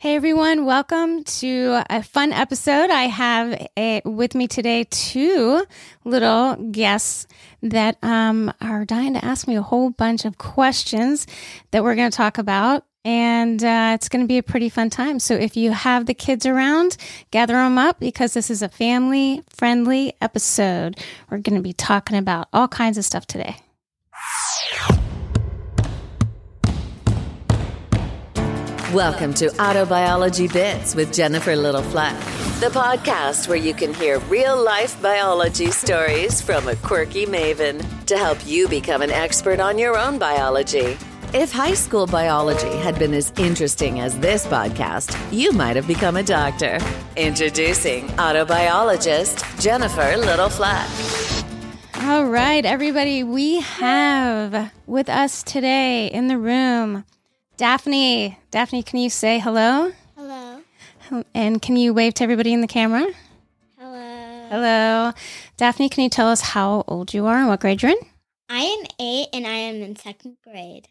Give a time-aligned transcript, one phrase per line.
[0.00, 2.88] Hey everyone, welcome to a fun episode.
[2.88, 5.64] I have a, with me today two
[6.04, 7.26] little guests
[7.64, 11.26] that um, are dying to ask me a whole bunch of questions
[11.72, 12.84] that we're going to talk about.
[13.04, 15.18] And uh, it's going to be a pretty fun time.
[15.18, 16.96] So if you have the kids around,
[17.32, 20.96] gather them up because this is a family friendly episode.
[21.28, 23.56] We're going to be talking about all kinds of stuff today.
[28.94, 32.18] Welcome to Autobiology Bits with Jennifer Little Flack,
[32.58, 38.16] the podcast where you can hear real life biology stories from a quirky maven to
[38.16, 40.96] help you become an expert on your own biology.
[41.34, 46.16] If high school biology had been as interesting as this podcast, you might have become
[46.16, 46.78] a doctor.
[47.14, 50.88] Introducing autobiologist Jennifer Little Flack.
[52.04, 57.04] All right, everybody, we have with us today in the room
[57.58, 58.38] Daphne.
[58.52, 59.92] Daphne, can you say hello?
[60.16, 60.62] Hello.
[61.34, 63.04] And can you wave to everybody in the camera?
[63.76, 64.46] Hello.
[64.48, 65.12] Hello.
[65.56, 67.98] Daphne, can you tell us how old you are and what grade you're in?
[68.48, 70.86] I am eight and I am in second grade.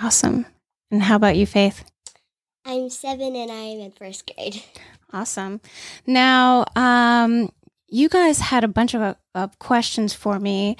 [0.00, 0.46] Awesome.
[0.90, 1.84] And how about you, Faith?
[2.64, 4.64] I'm seven and I am in first grade.
[5.12, 5.60] Awesome.
[6.08, 7.52] Now, um,
[7.86, 10.76] you guys had a bunch of, of questions for me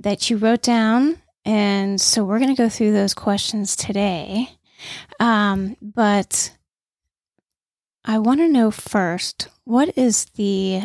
[0.00, 1.22] that you wrote down.
[1.44, 4.50] And so we're going to go through those questions today.
[5.18, 6.52] Um, but
[8.04, 10.82] I want to know first what is the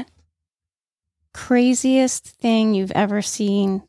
[1.34, 3.84] craziest thing you've ever seen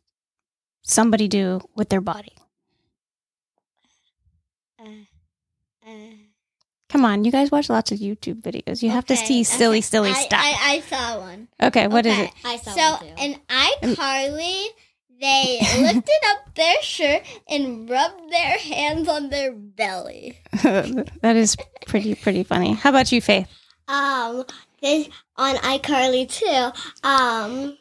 [0.83, 2.33] somebody do with their body?
[4.81, 4.85] Uh,
[5.87, 5.91] uh,
[6.89, 8.83] Come on, you guys watch lots of YouTube videos.
[8.83, 9.83] You have to see silly, okay.
[9.83, 10.41] silly I, stuff.
[10.43, 11.49] I, I saw one.
[11.63, 12.33] okay, what is Okay, it?
[12.45, 13.41] I saw so, in Um,
[13.83, 14.67] iCarly,
[15.21, 20.39] they lifted up their shirt and rubbed their hands on their belly.
[20.63, 22.75] that is pretty, pretty funny.
[22.75, 23.49] How about you, Faith?
[23.89, 24.45] Um,
[24.81, 27.77] this, on iCarly too, um,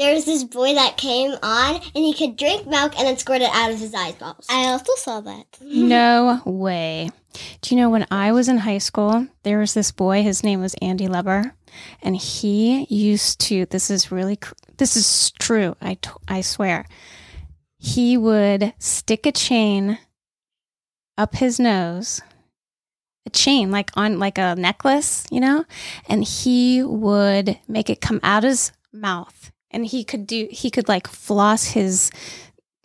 [0.00, 3.42] there was this boy that came on and he could drink milk and then squirt
[3.42, 4.46] it out of his eyeballs.
[4.48, 5.46] I also saw that.
[5.62, 7.10] No way.
[7.60, 10.60] Do you know when I was in high school, there was this boy, his name
[10.60, 11.52] was Andy Leber,
[12.02, 14.38] and he used to, this is really,
[14.76, 16.86] this is true, I, t- I swear.
[17.78, 19.98] He would stick a chain
[21.16, 22.20] up his nose,
[23.26, 25.64] a chain like on like a necklace, you know,
[26.08, 30.88] and he would make it come out his mouth and he could do, he could
[30.88, 32.10] like floss his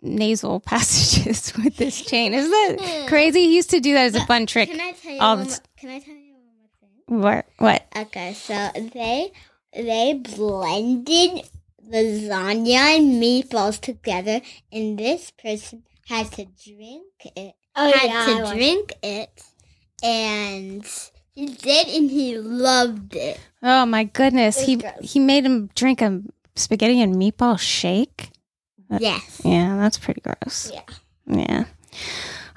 [0.02, 2.34] nasal passages with this chain.
[2.34, 3.08] Isn't that hmm.
[3.08, 3.40] crazy?
[3.40, 4.70] He used to do that as a fun trick.
[4.70, 6.25] Can I tell you all one the t- Can I tell you one more thing?
[7.06, 7.46] What?
[7.58, 7.86] What?
[7.96, 9.32] Okay, so they
[9.72, 11.48] they blended
[11.88, 14.40] lasagna and meatballs together,
[14.72, 17.04] and this person had to drink
[17.36, 17.54] it.
[17.76, 19.42] Oh, had yeah, I to watched- drink it,
[20.02, 20.84] and
[21.32, 23.38] he did, and he loved it.
[23.62, 24.60] Oh my goodness!
[24.60, 24.94] He gross.
[25.12, 26.22] he made him drink a
[26.56, 28.30] spaghetti and meatball shake.
[28.98, 29.40] Yes.
[29.44, 30.70] Yeah, that's pretty gross.
[30.72, 30.82] Yeah.
[31.26, 31.64] Yeah.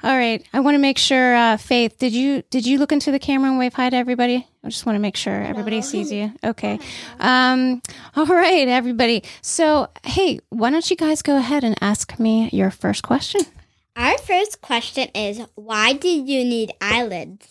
[0.02, 0.44] All right.
[0.52, 1.98] I want to make sure, uh, Faith.
[1.98, 4.46] Did you did you look into the camera and wave hi to everybody?
[4.64, 5.82] I just want to make sure everybody No.
[5.82, 6.32] sees you.
[6.42, 6.78] Okay.
[7.18, 7.82] Um.
[8.16, 9.22] All right, everybody.
[9.42, 13.42] So, hey, why don't you guys go ahead and ask me your first question?
[13.96, 17.46] Our first question is why do you need eyelids?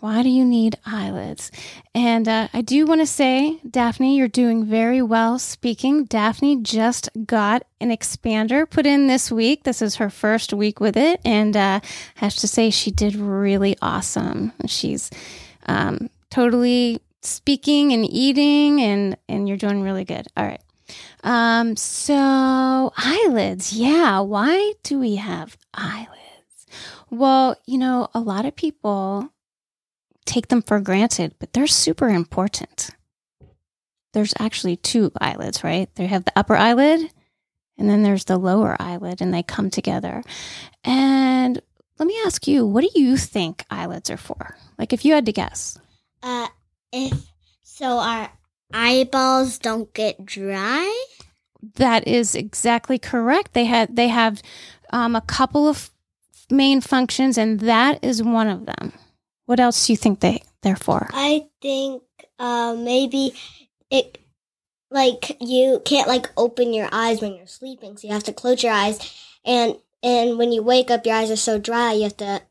[0.00, 1.50] Why do you need eyelids?
[1.94, 6.04] And uh, I do want to say, Daphne, you're doing very well speaking.
[6.04, 9.64] Daphne just got an expander put in this week.
[9.64, 11.20] This is her first week with it.
[11.24, 14.52] And uh, I have to say, she did really awesome.
[14.66, 15.10] She's
[15.66, 20.26] um, totally speaking and eating, and, and you're doing really good.
[20.34, 20.62] All right.
[21.22, 23.74] Um, so, eyelids.
[23.74, 24.20] Yeah.
[24.20, 26.66] Why do we have eyelids?
[27.10, 29.30] Well, you know, a lot of people
[30.26, 32.90] take them for granted, but they're super important.
[34.12, 35.88] There's actually two eyelids, right?
[35.94, 37.10] They have the upper eyelid
[37.80, 40.22] and then there's the lower eyelid, and they come together.
[40.84, 41.62] And
[41.98, 44.54] let me ask you, what do you think eyelids are for?
[44.78, 45.78] Like, if you had to guess,
[46.22, 46.48] Uh,
[46.92, 47.32] if
[47.62, 48.30] so, our
[48.74, 51.04] eyeballs don't get dry.
[51.76, 53.54] that is exactly correct.
[53.54, 54.42] They had they have
[54.92, 55.90] um, a couple of
[56.50, 58.92] main functions, and that is one of them.
[59.50, 61.08] What else do you think they they're for?
[61.12, 62.04] I think
[62.38, 63.34] uh, maybe
[63.90, 64.18] it
[64.92, 68.62] like you can't like open your eyes when you're sleeping, so you have to close
[68.62, 69.00] your eyes,
[69.44, 69.74] and
[70.04, 72.42] and when you wake up, your eyes are so dry, you have to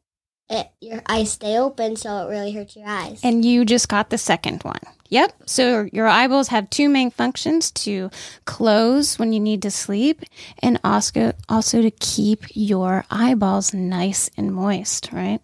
[0.49, 3.21] it, your eyes stay open, so it really hurts your eyes.
[3.23, 4.81] And you just got the second one.
[5.09, 5.33] Yep.
[5.47, 8.11] So your eyeballs have two main functions to
[8.45, 10.21] close when you need to sleep
[10.61, 15.39] and also also to keep your eyeballs nice and moist, right?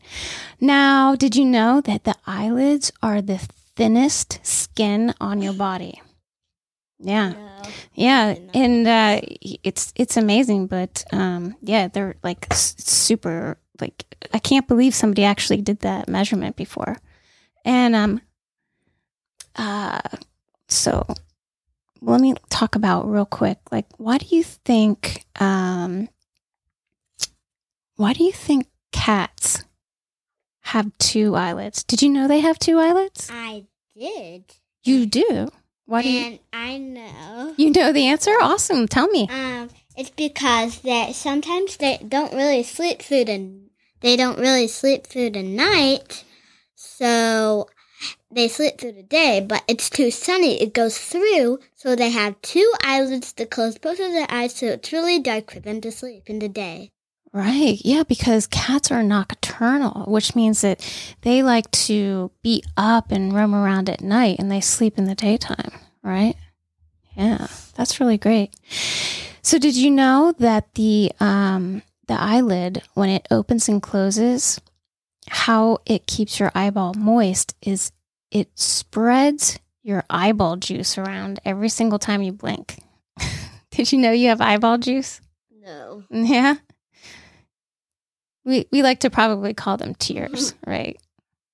[0.61, 3.39] Now, did you know that the eyelids are the
[3.75, 6.01] thinnest skin on your body?
[6.99, 7.33] Yeah.
[7.95, 9.21] Yeah, and uh,
[9.63, 13.57] it's it's amazing, but um, yeah, they're like s- super.
[13.81, 16.97] Like I can't believe somebody actually did that measurement before,
[17.65, 18.21] and um,
[19.55, 19.99] uh,
[20.67, 21.05] so
[22.01, 23.59] let me talk about real quick.
[23.71, 26.09] Like, why do you think um,
[27.95, 29.63] why do you think cats
[30.61, 31.83] have two eyelids?
[31.83, 33.29] Did you know they have two eyelids?
[33.31, 33.65] I
[33.97, 34.43] did.
[34.83, 35.49] You do.
[35.85, 36.25] Why do you?
[36.25, 37.53] and I know.
[37.57, 38.31] You know the answer.
[38.41, 38.87] Awesome.
[38.87, 39.27] Tell me.
[39.29, 43.65] Um, it's because that sometimes they don't really sleep through the
[44.01, 46.25] they don't really sleep through the night,
[46.75, 47.67] so
[48.35, 49.43] they sleep through the day.
[49.45, 53.99] But it's too sunny; it goes through, so they have two eyelids to close both
[53.99, 56.91] of their eyes, so it's really dark for them to sleep in the day.
[57.35, 57.81] Right.
[57.83, 60.79] Yeah, because cats are nocturnal, which means that
[61.21, 65.15] they like to be up and roam around at night and they sleep in the
[65.15, 66.35] daytime, right?
[67.17, 68.55] Yeah, that's really great.
[69.41, 74.61] So did you know that the um the eyelid when it opens and closes,
[75.27, 77.91] how it keeps your eyeball moist is
[78.35, 82.79] it spreads your eyeball juice around every single time you blink.
[83.71, 85.21] did you know you have eyeball juice?
[85.63, 86.03] No.
[86.09, 86.55] Yeah.
[88.43, 90.97] We we like to probably call them tears, right?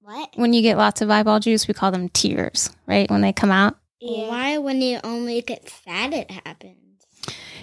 [0.02, 0.32] What?
[0.36, 3.10] When you get lots of eyeball juice, we call them tears, right?
[3.12, 3.78] When they come out.
[4.02, 7.06] Why, when you only get sad, it happens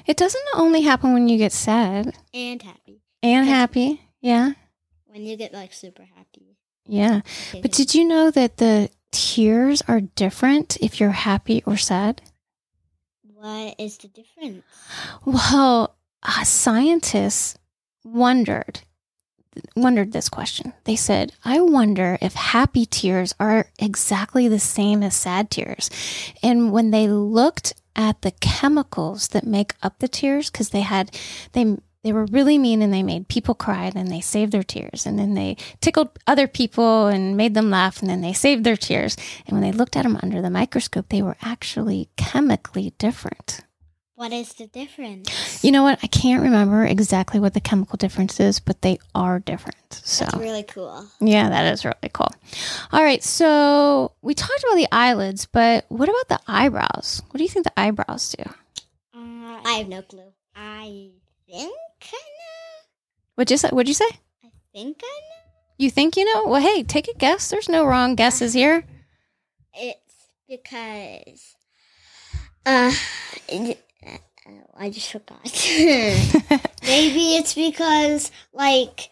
[0.06, 3.02] It doesn't only happen when you get sad and happy.
[3.24, 4.00] and happy.
[4.20, 4.52] Yeah.
[5.06, 6.56] When you get like super happy.
[6.86, 7.22] Yeah.
[7.60, 12.22] But did you know that the tears are different if you're happy or sad?
[13.40, 14.64] what is the difference?
[15.24, 17.56] Well, uh, scientists
[18.04, 18.80] wondered
[19.74, 20.72] wondered this question.
[20.84, 25.90] They said, "I wonder if happy tears are exactly the same as sad tears."
[26.42, 31.10] And when they looked at the chemicals that make up the tears cuz they had
[31.52, 34.62] they they were really mean and they made people cry and then they saved their
[34.62, 38.64] tears and then they tickled other people and made them laugh and then they saved
[38.64, 39.16] their tears
[39.46, 43.60] and when they looked at them under the microscope they were actually chemically different
[44.14, 45.62] What is the difference?
[45.64, 45.98] you know what?
[46.02, 49.76] I can't remember exactly what the chemical difference is, but they are different.
[49.92, 51.06] So, That's really cool.
[51.20, 52.32] yeah, that is really cool.
[52.92, 53.22] All right.
[53.22, 57.22] So, we talked about the eyelids, but what about the eyebrows?
[57.30, 58.42] What do you think the eyebrows do?
[59.14, 60.32] Uh, I have no clue.
[60.56, 61.10] I
[61.50, 61.72] think
[62.02, 62.86] I know.
[63.34, 63.68] What'd you say?
[63.70, 64.08] What'd you say?
[64.44, 65.46] I think I know.
[65.78, 66.46] You think you know?
[66.46, 67.48] Well, hey, take a guess.
[67.50, 68.84] There's no wrong guesses here.
[69.74, 71.54] It's because.
[72.66, 72.92] Uh,
[73.48, 74.18] it- uh,
[74.76, 75.40] I just forgot.
[76.82, 79.10] Maybe it's because, like,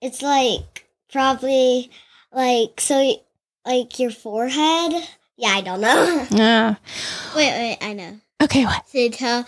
[0.00, 1.90] it's like probably
[2.32, 3.14] like so,
[3.66, 4.92] like your forehead.
[5.36, 6.26] Yeah, I don't know.
[6.30, 6.74] Yeah.
[7.34, 8.20] wait, wait, I know.
[8.44, 8.64] Okay.
[8.64, 8.88] What?
[8.88, 9.46] So tell,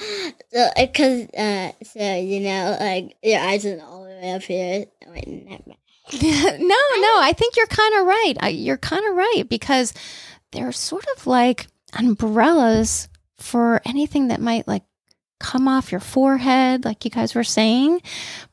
[0.53, 4.87] so because uh, so you know, like your eyes are all the way up here.
[5.09, 5.79] Wait, never mind.
[6.23, 7.21] no, no.
[7.21, 8.35] I think you're kind of right.
[8.41, 9.93] I, you're kind of right because
[10.53, 14.85] they're sort of like umbrellas for anything that might like
[15.39, 18.01] come off your forehead, like you guys were saying.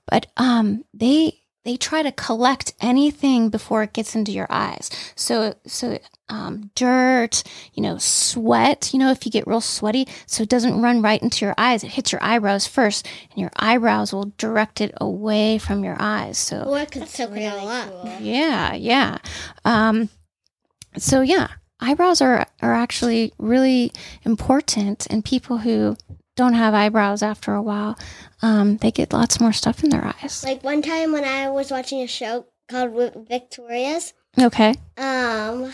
[0.08, 4.90] But um, they they try to collect anything before it gets into your eyes.
[5.16, 6.00] So so
[6.34, 7.44] um, dirt,
[7.76, 8.92] you know, sweat.
[8.94, 11.84] You know, if you get real sweaty, so it doesn't run right into your eyes.
[11.84, 16.38] It hits your eyebrows first, and your eyebrows will direct it away from your eyes.
[16.40, 18.18] So Or it could soak it all up.
[18.20, 19.18] yeah, yeah.
[19.64, 20.10] Um,
[20.98, 21.48] so yeah,
[21.80, 23.92] eyebrows are are actually really
[24.24, 25.96] important, and people who
[26.36, 27.96] don't have eyebrows after a while,
[28.42, 30.44] um, they get lots more stuff in their eyes.
[30.44, 34.74] Like one time when I was watching a show called Wi- Victorious, Okay.
[34.98, 35.72] um,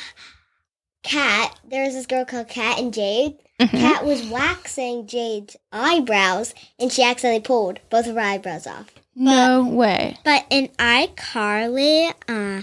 [1.10, 3.34] Cat, there was this girl called Cat and Jade.
[3.60, 3.72] Mhm.
[3.72, 8.92] Cat was waxing Jade's eyebrows, and she accidentally pulled both of her eyebrows off.
[9.16, 10.18] No way.
[10.24, 12.62] But in iCarly, uh,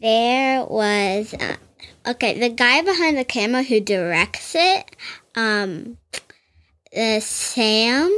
[0.00, 1.56] there was uh,
[2.08, 2.36] okay.
[2.40, 4.84] The guy behind the camera who directs it,
[5.36, 5.98] um,
[6.96, 8.12] uh, Sam.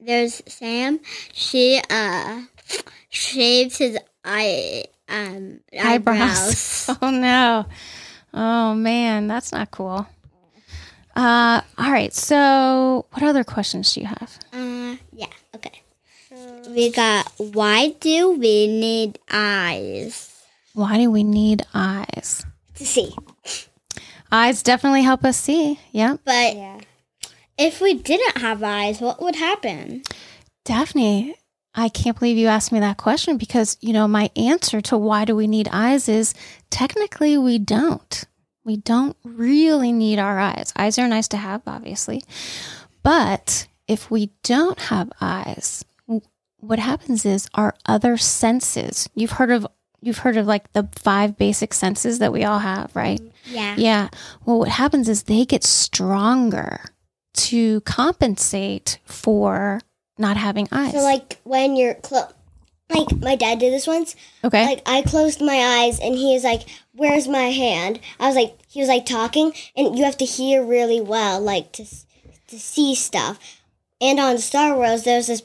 [0.00, 1.00] There's Sam.
[1.34, 2.42] She uh
[3.10, 6.88] shaves his eye um eyebrows.
[7.02, 7.66] Oh no.
[8.36, 10.06] Oh man, that's not cool.
[11.16, 12.12] Uh, all right.
[12.12, 14.38] So, what other questions do you have?
[14.52, 15.26] Uh, yeah.
[15.54, 15.82] Okay.
[16.68, 17.32] We got.
[17.38, 20.30] Why do we need eyes?
[20.74, 22.44] Why do we need eyes?
[22.74, 23.14] To see.
[24.30, 25.80] Eyes definitely help us see.
[25.92, 26.16] Yeah.
[26.24, 26.80] But Yeah.
[27.56, 30.02] if we didn't have eyes, what would happen?
[30.66, 31.34] Daphne,
[31.78, 35.26] I can't believe you asked me that question because, you know, my answer to why
[35.26, 36.32] do we need eyes is
[36.70, 38.24] technically we don't.
[38.64, 40.72] We don't really need our eyes.
[40.74, 42.22] Eyes are nice to have, obviously.
[43.02, 45.84] But if we don't have eyes,
[46.56, 49.08] what happens is our other senses.
[49.14, 49.66] You've heard of
[50.00, 53.20] you've heard of like the five basic senses that we all have, right?
[53.44, 53.74] Yeah.
[53.76, 54.08] Yeah.
[54.44, 56.80] Well, what happens is they get stronger
[57.34, 59.80] to compensate for
[60.18, 60.92] not having eyes.
[60.92, 62.28] So like when you're clo-
[62.88, 64.14] like my dad did this once.
[64.44, 64.64] okay.
[64.64, 66.62] Like I closed my eyes and he was like,
[66.94, 70.62] "Where's my hand?" I was like, he was like talking, and you have to hear
[70.62, 71.84] really well, like to
[72.48, 73.38] to see stuff.
[74.00, 75.42] And on Star Wars, there was this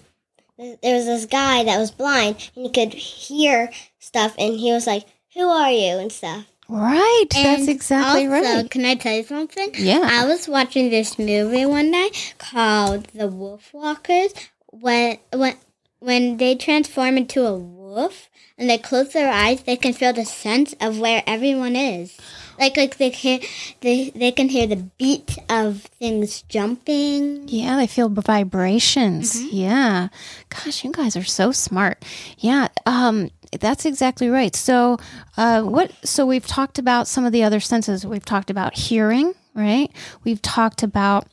[0.58, 4.86] there was this guy that was blind and he could hear stuff, and he was
[4.86, 6.46] like, "Who are you?" and stuff.
[6.70, 7.26] right.
[7.32, 8.70] That's exactly also, right.
[8.70, 9.72] Can I tell you something?
[9.76, 10.08] Yeah.
[10.10, 14.34] I was watching this movie one night called The Wolf Walkers.
[14.72, 15.56] When when
[16.00, 20.26] when they transform into a wolf and they close their eyes, they can feel the
[20.26, 22.18] sense of where everyone is.
[22.60, 23.42] Like like they can
[23.82, 27.48] they they can hear the beat of things jumping.
[27.48, 29.42] Yeah, they feel vibrations.
[29.52, 30.10] Yeah.
[30.50, 32.04] Gosh, you guys are so smart.
[32.38, 32.68] Yeah.
[32.86, 34.56] Um that's exactly right.
[34.56, 34.98] So,
[35.38, 38.06] uh what so we've talked about some of the other senses.
[38.06, 39.90] We've talked about hearing, right?
[40.24, 41.28] We've talked about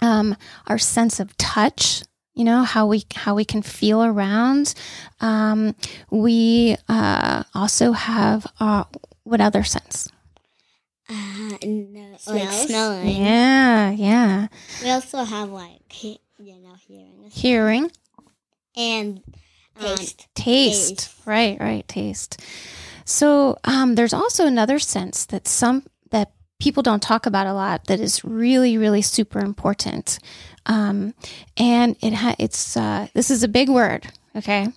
[0.00, 0.36] um
[0.66, 2.02] our sense of touch,
[2.36, 4.74] you know, how we how we can feel around.
[5.20, 5.74] Um
[6.10, 8.84] we uh also have uh
[9.24, 10.08] what other sense?
[11.08, 13.08] Uh, no, like smelling.
[13.22, 14.48] Yeah, yeah.
[14.82, 17.90] We also have like he, you know hearing Hearing.
[18.76, 19.22] and
[19.80, 20.28] um, Taste.
[20.34, 20.98] taste.
[20.98, 21.26] Taste.
[21.26, 22.40] right right taste
[23.04, 27.86] so um, there's also another sense that some that people don't talk about a lot
[27.86, 30.18] that is really really super important
[30.66, 31.14] um,
[31.56, 34.06] and it ha- it's uh, this is a big word
[34.36, 34.68] okay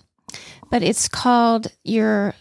[0.70, 2.34] but it's called your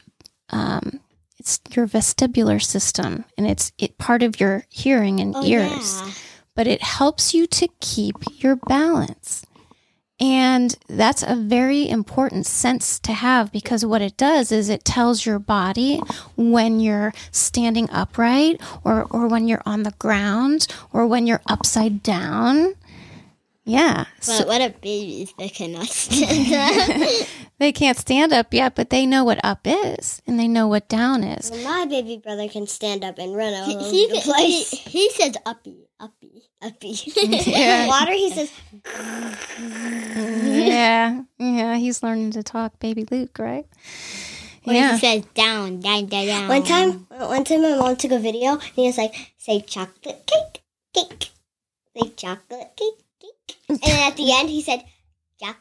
[0.51, 0.99] um,
[1.39, 6.11] it's your vestibular system and it's it part of your hearing and oh, ears yeah.
[6.55, 9.45] but it helps you to keep your balance.
[10.21, 15.25] And that's a very important sense to have because what it does is it tells
[15.25, 16.01] your body
[16.35, 22.03] when you're standing upright or, or when you're on the ground or when you're upside
[22.03, 22.75] down.
[23.69, 24.05] Yeah.
[24.17, 27.27] But So what are babies that cannot stand up?
[27.59, 30.89] they can't stand up yet, but they know what up is and they know what
[30.89, 31.51] down is.
[31.51, 34.21] Well, my baby brother can stand up and run all he, over he, the he,
[34.21, 34.71] place.
[34.71, 36.49] he says uppy, uppy.
[36.61, 36.93] Uppy.
[37.45, 37.88] Yeah.
[37.88, 38.51] Water, he says,
[40.43, 41.21] yeah.
[41.38, 41.75] Yeah.
[41.77, 43.65] He's learning to talk, baby Luke, right?
[44.65, 44.93] Or Yeah.
[44.93, 46.47] he says down, down, down, down.
[46.49, 50.25] One time, one time, my mom took a video and he was like, "Say chocolate
[50.27, 51.29] cake, cake,
[51.95, 53.05] say chocolate cake,"
[53.69, 54.83] and at the end he said,
[55.39, 55.57] "Chocolate."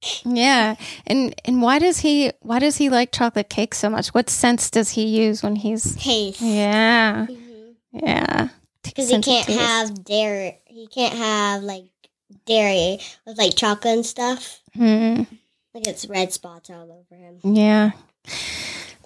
[0.00, 0.22] Cake.
[0.24, 0.76] Yeah.
[1.06, 4.08] And and why does he why does he like chocolate cake so much?
[4.08, 6.40] What sense does he use when he's taste.
[6.40, 7.26] Yeah.
[7.92, 8.48] Yeah.
[8.82, 10.58] Because he can't have dairy.
[10.66, 11.84] He can't have like
[12.46, 14.60] dairy with like chocolate and stuff.
[14.74, 15.22] Hmm.
[15.74, 17.38] Like it's red spots all over him.
[17.44, 17.92] Yeah.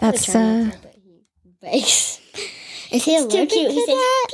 [0.00, 1.24] That's uh but he
[1.60, 2.20] breaks.
[2.90, 3.70] Is he It's too allergic cute.
[3.70, 4.26] to that?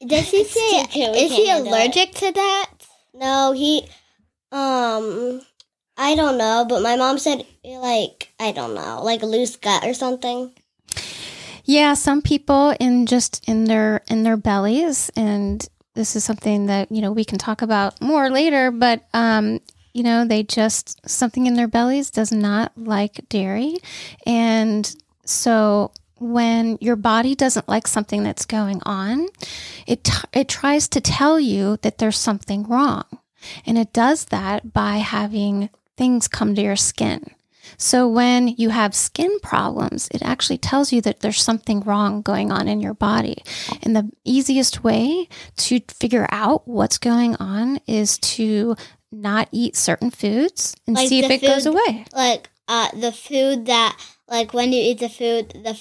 [0.00, 0.82] "Peas." Does he say?
[0.82, 1.12] too cute.
[1.12, 1.68] We Is he can't it.
[1.70, 2.70] allergic to that?
[3.14, 3.82] No, he,
[4.52, 5.40] um,
[5.96, 9.94] I don't know, but my mom said like I don't know, like loose gut or
[9.94, 10.52] something.
[11.64, 16.92] Yeah, some people in just in their in their bellies and this is something that,
[16.92, 19.60] you know, we can talk about more later, but um
[19.92, 23.78] you know, they just something in their bellies does not like dairy.
[24.24, 29.28] And so when your body doesn't like something that's going on,
[29.86, 33.04] it t- it tries to tell you that there's something wrong.
[33.64, 37.34] And it does that by having things come to your skin.
[37.76, 42.50] So when you have skin problems, it actually tells you that there's something wrong going
[42.50, 43.42] on in your body.
[43.82, 48.74] And the easiest way to figure out what's going on is to
[49.12, 52.06] not eat certain foods and Like see if it goes away.
[52.12, 53.96] Like uh, the food that,
[54.28, 55.78] like when you eat the food, the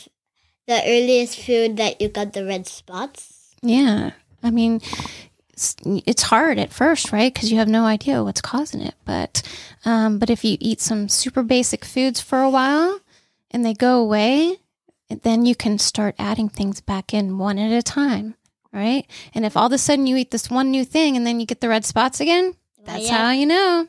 [0.68, 3.56] the earliest food that you got the red spots.
[3.62, 4.12] Yeah.
[4.44, 4.82] I mean,
[5.50, 7.34] it's, it's hard at first, right?
[7.34, 8.96] Because you have no idea what's causing it.
[9.06, 9.42] But,
[9.86, 13.00] um, but if you eat some super basic foods for a while
[13.52, 14.58] and they go away,
[15.10, 18.36] then you can start adding things back in one at a time,
[18.74, 19.08] right?
[19.34, 21.46] And if all of a sudden you eat this one new thing and then you
[21.46, 23.18] get the red spots again, that's yeah.
[23.18, 23.88] how you know.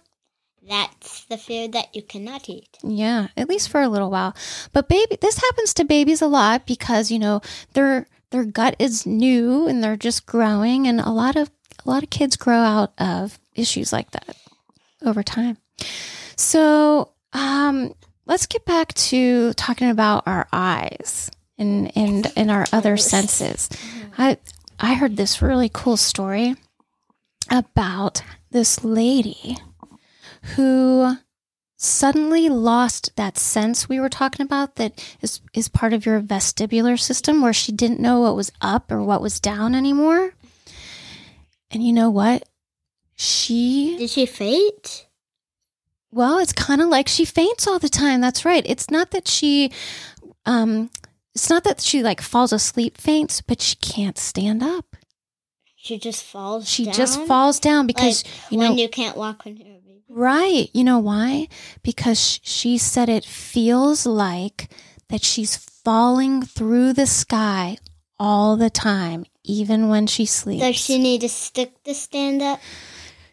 [0.69, 2.79] That's the food that you cannot eat.
[2.83, 4.37] Yeah, at least for a little while.
[4.73, 7.41] But baby, this happens to babies a lot because you know
[7.73, 11.51] they're their gut is new and they're just growing and a lot of
[11.85, 14.37] a lot of kids grow out of issues like that
[15.05, 15.57] over time.
[16.37, 17.95] So, um,
[18.27, 23.69] let's get back to talking about our eyes and and and our other senses.
[24.17, 24.39] I
[24.79, 26.55] I heard this really cool story
[27.51, 29.57] about this lady
[30.57, 31.17] who
[31.77, 36.99] suddenly lost that sense we were talking about that is is part of your vestibular
[36.99, 40.33] system where she didn't know what was up or what was down anymore.
[41.71, 42.49] And you know what?
[43.15, 45.07] She Did she faint?
[46.11, 48.21] well, it's kind of like she faints all the time.
[48.21, 48.65] That's right.
[48.67, 49.71] It's not that she
[50.47, 50.91] um
[51.35, 54.97] it's not that she like falls asleep faints, but she can't stand up.
[55.77, 56.69] She just falls.
[56.69, 56.95] She down?
[56.95, 59.77] just falls down because Like you know when you can't walk when you're.
[60.09, 60.69] Right.
[60.73, 61.49] You know why?
[61.83, 64.71] Because she said it feels like
[65.09, 67.79] that she's falling through the sky
[68.19, 70.63] all the time, even when she sleeps.
[70.63, 72.61] Does she need a stick to stand up?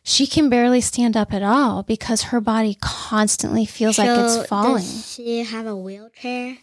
[0.07, 4.83] she can barely stand up at all because her body constantly feels like it's falling.
[4.83, 6.57] Does she have a wheelchair?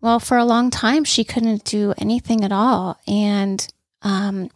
[0.00, 2.98] Well, for a long time, she couldn't do anything at all.
[3.06, 3.66] And
[4.00, 4.48] um,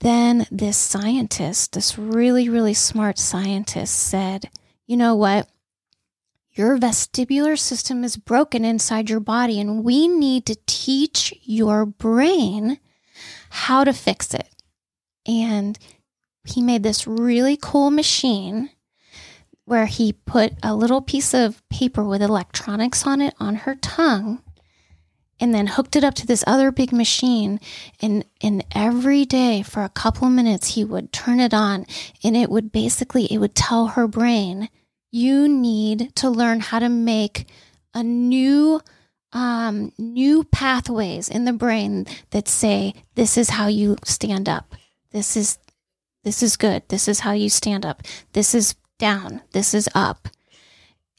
[0.00, 4.50] then this scientist, this really, really smart scientist, said,
[4.86, 5.48] You know what?
[6.52, 12.78] Your vestibular system is broken inside your body, and we need to teach your brain
[13.50, 14.48] how to fix it.
[15.26, 15.78] And
[16.44, 18.70] he made this really cool machine
[19.64, 24.42] where he put a little piece of paper with electronics on it on her tongue
[25.40, 27.60] and then hooked it up to this other big machine.
[28.00, 31.86] And and every day for a couple of minutes he would turn it on
[32.22, 34.68] and it would basically it would tell her brain
[35.10, 37.46] you need to learn how to make
[37.94, 38.80] a new
[39.32, 44.74] um, new pathways in the brain that say this is how you stand up.
[45.12, 45.58] This is
[46.24, 46.82] this is good.
[46.88, 48.02] This is how you stand up.
[48.32, 49.42] This is down.
[49.52, 50.28] This is up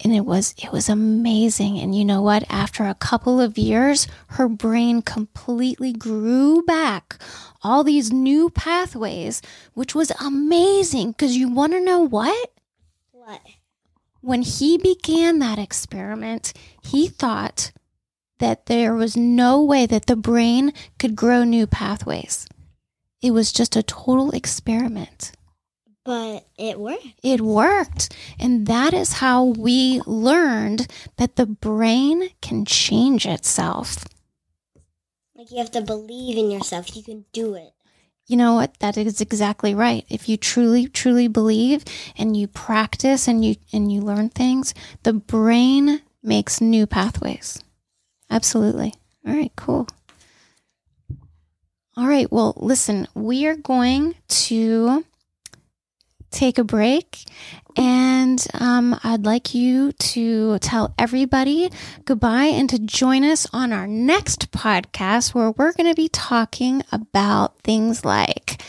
[0.01, 1.79] and it was it was amazing.
[1.79, 2.43] And you know what?
[2.49, 7.21] After a couple of years her brain completely grew back
[7.61, 9.41] all these new pathways
[9.73, 11.11] which was amazing.
[11.11, 12.51] Because you want to know what?
[13.11, 13.41] What?
[14.21, 17.71] when he began that experiment he thought
[18.39, 22.47] that there was no way that the brain could grow new pathways.
[23.21, 25.33] It was just a total experiment
[26.09, 27.05] But it worked.
[27.21, 28.15] it worked.
[28.39, 34.05] And that is how we learned that the brain can change itself.
[35.35, 36.95] Like you have to believe in yourself.
[36.95, 37.73] You can do it.
[38.25, 38.79] You know what?
[38.79, 40.03] That is exactly right.
[40.09, 41.85] If you truly, truly believe
[42.17, 47.63] and you practice and you and you learn things, the brain makes new pathways.
[48.31, 48.95] Absolutely.
[49.27, 49.87] All right, cool.
[51.95, 55.05] All right, well, listen, we are going to
[56.31, 57.23] take a break
[57.75, 61.69] and um, I'd like you to tell everybody
[62.05, 66.83] goodbye and to join us on our next podcast where we're going to be talking
[66.91, 68.61] about things like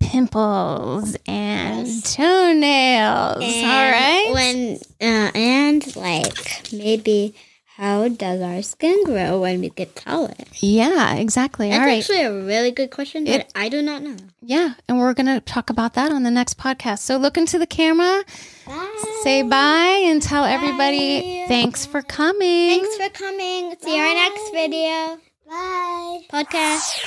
[0.00, 2.14] pimples and Yes.
[2.14, 3.42] toenails.
[3.42, 4.30] all right.
[4.32, 7.34] When uh, and like maybe
[7.76, 10.34] how does our skin grow when we get taller?
[10.60, 11.70] yeah, exactly.
[11.70, 11.98] That's all right.
[11.98, 14.16] actually a really good question that It- I do not know.
[14.42, 17.00] yeah, and we're going to talk about that on the next podcast.
[17.00, 18.22] So look into the camera,
[18.66, 19.04] Bye.
[19.24, 21.44] say bye, and tell everybody Bye.
[21.48, 22.80] thanks for coming.
[22.80, 23.74] Thanks for coming.
[23.82, 25.18] See you in our next video.
[25.48, 26.20] Bye.
[26.32, 27.00] Podcast.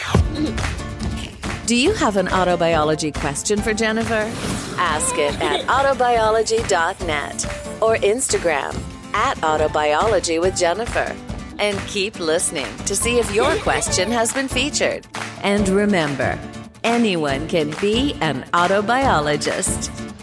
[1.66, 4.30] Do you have an autobiology question for Jennifer?
[4.80, 7.46] Ask it at autobiology.net
[7.82, 8.74] or Instagram
[9.14, 11.16] at autobiology with Jennifer.
[11.60, 15.08] And keep listening to see if your question has been featured.
[15.42, 16.40] And remember,
[16.84, 20.17] anyone can be an autobiologist.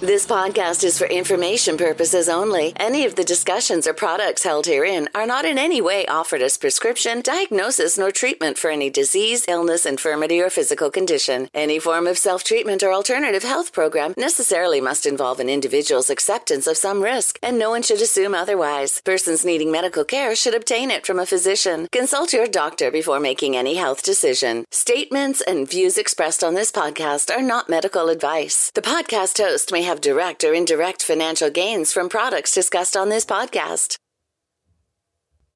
[0.00, 2.72] This podcast is for information purposes only.
[2.76, 6.56] Any of the discussions or products held herein are not in any way offered as
[6.56, 11.50] prescription, diagnosis, nor treatment for any disease, illness, infirmity, or physical condition.
[11.52, 16.66] Any form of self treatment or alternative health program necessarily must involve an individual's acceptance
[16.66, 19.02] of some risk, and no one should assume otherwise.
[19.02, 21.88] Persons needing medical care should obtain it from a physician.
[21.92, 24.64] Consult your doctor before making any health decision.
[24.70, 28.70] Statements and views expressed on this podcast are not medical advice.
[28.74, 33.26] The podcast host may have direct or indirect financial gains from products discussed on this
[33.26, 33.96] podcast.